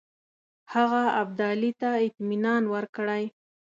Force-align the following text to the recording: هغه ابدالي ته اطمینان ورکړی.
هغه 0.73 1.03
ابدالي 1.21 1.71
ته 1.79 1.89
اطمینان 2.07 2.63
ورکړی. 2.73 3.23